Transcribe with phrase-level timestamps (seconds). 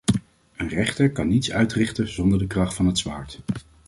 [0.57, 3.39] Een rechter kan niets uitrichten zonder de kracht van het zwaard.